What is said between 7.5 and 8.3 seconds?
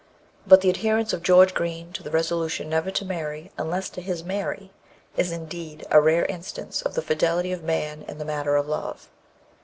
of man in the